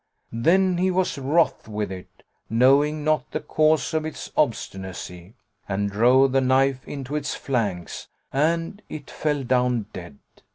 [0.33, 5.35] Then he was wroth with it, knowing not the cause of its obstinacy,
[5.69, 10.17] and drove the knife into its flanks, and it fell down dead.